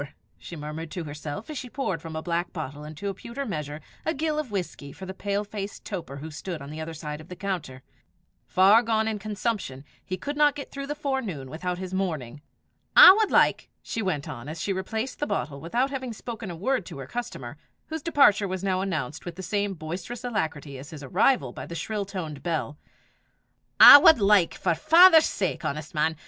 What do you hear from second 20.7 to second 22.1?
as his arrival by the shrill